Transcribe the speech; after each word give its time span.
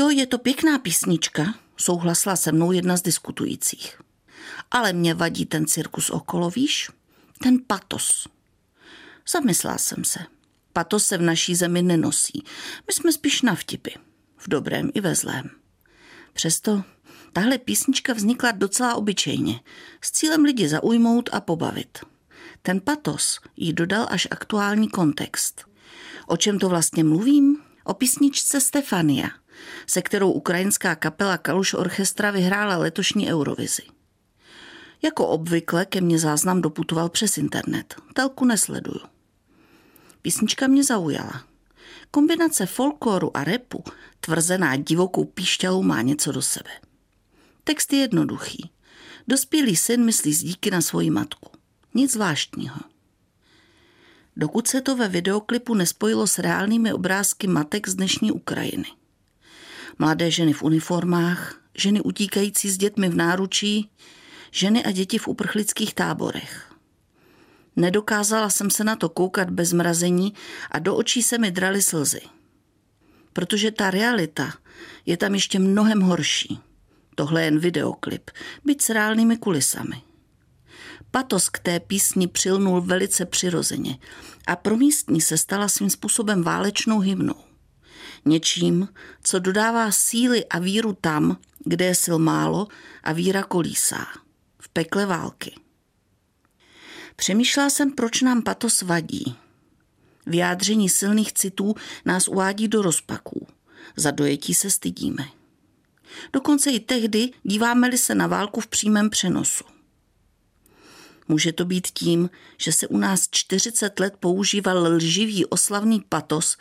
jo, 0.00 0.10
je 0.10 0.26
to 0.26 0.38
pěkná 0.38 0.78
písnička, 0.78 1.54
souhlasila 1.76 2.36
se 2.36 2.52
mnou 2.52 2.72
jedna 2.72 2.96
z 2.96 3.02
diskutujících. 3.02 4.00
Ale 4.70 4.92
mě 4.92 5.14
vadí 5.14 5.46
ten 5.46 5.66
cirkus 5.66 6.10
okolo, 6.10 6.50
víš? 6.50 6.90
Ten 7.42 7.58
patos. 7.66 8.28
Zamyslela 9.28 9.78
jsem 9.78 10.04
se. 10.04 10.18
Patos 10.72 11.06
se 11.06 11.18
v 11.18 11.22
naší 11.22 11.54
zemi 11.54 11.82
nenosí. 11.82 12.44
My 12.86 12.92
jsme 12.92 13.12
spíš 13.12 13.42
na 13.42 13.54
vtipy. 13.54 13.90
V 14.36 14.48
dobrém 14.48 14.90
i 14.94 15.00
ve 15.00 15.14
zlém. 15.14 15.50
Přesto 16.32 16.82
tahle 17.32 17.58
písnička 17.58 18.12
vznikla 18.12 18.52
docela 18.52 18.94
obyčejně, 18.94 19.60
s 20.00 20.10
cílem 20.10 20.44
lidi 20.44 20.68
zaujmout 20.68 21.30
a 21.32 21.40
pobavit. 21.40 21.98
Ten 22.62 22.80
patos 22.80 23.40
jí 23.56 23.72
dodal 23.72 24.06
až 24.10 24.28
aktuální 24.30 24.88
kontext. 24.88 25.64
O 26.26 26.36
čem 26.36 26.58
to 26.58 26.68
vlastně 26.68 27.04
mluvím? 27.04 27.62
O 27.84 27.94
písničce 27.94 28.60
Stefania, 28.60 29.30
se 29.86 30.02
kterou 30.02 30.32
ukrajinská 30.32 30.94
kapela 30.94 31.38
Kaluš 31.38 31.74
Orchestra 31.74 32.30
vyhrála 32.30 32.76
letošní 32.76 33.32
Eurovizi. 33.32 33.82
Jako 35.02 35.26
obvykle 35.26 35.86
ke 35.86 36.00
mně 36.00 36.18
záznam 36.18 36.62
doputoval 36.62 37.08
přes 37.08 37.38
internet. 37.38 37.94
Telku 38.14 38.44
nesleduju. 38.44 39.00
Písnička 40.22 40.66
mě 40.66 40.84
zaujala. 40.84 41.44
Kombinace 42.10 42.66
folkloru 42.66 43.36
a 43.36 43.44
repu, 43.44 43.84
tvrzená 44.20 44.76
divokou 44.76 45.24
píšťalou, 45.24 45.82
má 45.82 46.02
něco 46.02 46.32
do 46.32 46.42
sebe. 46.42 46.70
Text 47.64 47.92
je 47.92 47.98
jednoduchý. 47.98 48.70
Dospělý 49.28 49.76
syn 49.76 50.04
myslí 50.04 50.34
z 50.34 50.42
díky 50.42 50.70
na 50.70 50.80
svoji 50.80 51.10
matku. 51.10 51.50
Nic 51.94 52.12
zvláštního. 52.12 52.76
Dokud 54.36 54.68
se 54.68 54.80
to 54.80 54.96
ve 54.96 55.08
videoklipu 55.08 55.74
nespojilo 55.74 56.26
s 56.26 56.38
reálnými 56.38 56.92
obrázky 56.92 57.46
matek 57.46 57.88
z 57.88 57.94
dnešní 57.94 58.32
Ukrajiny. 58.32 58.99
Mladé 60.00 60.30
ženy 60.30 60.52
v 60.52 60.62
uniformách, 60.62 61.60
ženy 61.74 62.00
utíkající 62.00 62.70
s 62.70 62.78
dětmi 62.78 63.08
v 63.08 63.16
náručí, 63.16 63.90
ženy 64.50 64.84
a 64.84 64.90
děti 64.90 65.18
v 65.18 65.28
uprchlických 65.28 65.94
táborech. 65.94 66.72
Nedokázala 67.76 68.50
jsem 68.50 68.70
se 68.70 68.84
na 68.84 68.96
to 68.96 69.08
koukat 69.08 69.50
bez 69.50 69.72
mrazení 69.72 70.34
a 70.70 70.78
do 70.78 70.96
očí 70.96 71.22
se 71.22 71.38
mi 71.38 71.50
draly 71.50 71.82
slzy. 71.82 72.20
Protože 73.32 73.70
ta 73.70 73.90
realita 73.90 74.52
je 75.06 75.16
tam 75.16 75.34
ještě 75.34 75.58
mnohem 75.58 76.00
horší. 76.00 76.58
Tohle 77.14 77.40
je 77.40 77.44
jen 77.44 77.58
videoklip, 77.58 78.30
byť 78.64 78.82
s 78.82 78.90
reálnými 78.90 79.36
kulisami. 79.36 80.02
Patos 81.10 81.48
k 81.48 81.58
té 81.58 81.80
písni 81.80 82.28
přilnul 82.28 82.80
velice 82.80 83.26
přirozeně 83.26 83.98
a 84.46 84.56
pro 84.56 84.76
místní 84.76 85.20
se 85.20 85.38
stala 85.38 85.68
svým 85.68 85.90
způsobem 85.90 86.42
válečnou 86.42 86.98
hymnou. 86.98 87.49
Něčím, 88.24 88.88
co 89.22 89.38
dodává 89.38 89.92
síly 89.92 90.46
a 90.46 90.58
víru 90.58 90.96
tam, 91.00 91.36
kde 91.64 91.84
je 91.84 91.94
sil 92.04 92.18
málo 92.18 92.68
a 93.02 93.12
víra 93.12 93.42
kolísá. 93.42 94.06
V 94.58 94.68
pekle 94.68 95.06
války. 95.06 95.54
Přemýšlela 97.16 97.70
jsem, 97.70 97.92
proč 97.92 98.22
nám 98.22 98.42
patos 98.42 98.82
vadí. 98.82 99.34
Vyjádření 100.26 100.88
silných 100.88 101.32
citů 101.32 101.74
nás 102.04 102.28
uvádí 102.28 102.68
do 102.68 102.82
rozpaků. 102.82 103.46
Za 103.96 104.10
dojetí 104.10 104.54
se 104.54 104.70
stydíme. 104.70 105.24
Dokonce 106.32 106.70
i 106.70 106.80
tehdy 106.80 107.30
díváme-li 107.42 107.98
se 107.98 108.14
na 108.14 108.26
válku 108.26 108.60
v 108.60 108.66
přímém 108.66 109.10
přenosu. 109.10 109.64
Může 111.30 111.52
to 111.52 111.64
být 111.64 111.88
tím, 111.88 112.30
že 112.58 112.72
se 112.72 112.86
u 112.86 112.98
nás 112.98 113.28
40 113.30 114.00
let 114.00 114.14
používal 114.20 114.94
lživý 114.94 115.46
oslavný 115.46 116.04
patos, 116.08 116.56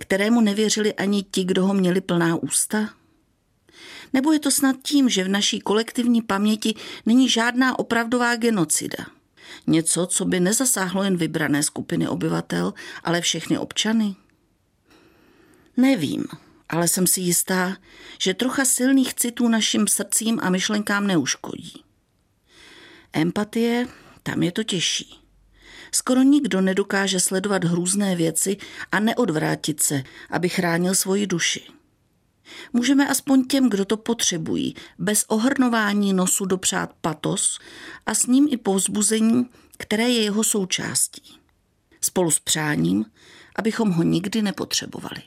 kterému 0.00 0.40
nevěřili 0.40 0.94
ani 0.94 1.22
ti, 1.22 1.44
kdo 1.44 1.66
ho 1.66 1.74
měli 1.74 2.00
plná 2.00 2.36
ústa? 2.36 2.90
Nebo 4.12 4.32
je 4.32 4.38
to 4.38 4.50
snad 4.50 4.76
tím, 4.82 5.08
že 5.08 5.24
v 5.24 5.28
naší 5.28 5.60
kolektivní 5.60 6.22
paměti 6.22 6.74
není 7.06 7.28
žádná 7.28 7.78
opravdová 7.78 8.36
genocida? 8.36 9.06
Něco, 9.66 10.06
co 10.06 10.24
by 10.24 10.40
nezasáhlo 10.40 11.02
jen 11.02 11.16
vybrané 11.16 11.62
skupiny 11.62 12.08
obyvatel, 12.08 12.74
ale 13.04 13.20
všechny 13.20 13.58
občany? 13.58 14.16
Nevím, 15.76 16.24
ale 16.68 16.88
jsem 16.88 17.06
si 17.06 17.20
jistá, 17.20 17.76
že 18.18 18.34
trocha 18.34 18.64
silných 18.64 19.14
citů 19.14 19.48
našim 19.48 19.88
srdcím 19.88 20.38
a 20.42 20.50
myšlenkám 20.50 21.06
neuškodí. 21.06 21.84
Empatie, 23.12 23.86
tam 24.22 24.42
je 24.42 24.52
to 24.52 24.64
těžší. 24.64 25.20
Skoro 25.92 26.22
nikdo 26.22 26.60
nedokáže 26.60 27.20
sledovat 27.20 27.64
hrůzné 27.64 28.16
věci 28.16 28.56
a 28.92 29.00
neodvrátit 29.00 29.82
se, 29.82 30.02
aby 30.30 30.48
chránil 30.48 30.94
svoji 30.94 31.26
duši. 31.26 31.62
Můžeme 32.72 33.08
aspoň 33.08 33.46
těm, 33.46 33.70
kdo 33.70 33.84
to 33.84 33.96
potřebují, 33.96 34.74
bez 34.98 35.24
ohrnování 35.28 36.12
nosu 36.12 36.44
dopřát 36.44 36.92
patos 37.00 37.58
a 38.06 38.14
s 38.14 38.26
ním 38.26 38.48
i 38.50 38.56
povzbuzení, 38.56 39.46
které 39.78 40.08
je 40.08 40.22
jeho 40.22 40.44
součástí. 40.44 41.38
Spolu 42.00 42.30
s 42.30 42.38
přáním, 42.38 43.04
abychom 43.56 43.90
ho 43.90 44.02
nikdy 44.02 44.42
nepotřebovali. 44.42 45.22